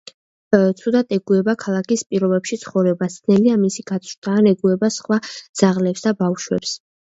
[0.77, 5.21] ცუდად ეგუება ქალაქის პირობებში ცხოვრებას, ძნელია მისი გაწვრთნა, არ ეგუება სხვა
[5.63, 6.75] ძაღლებს და ბავშვებს.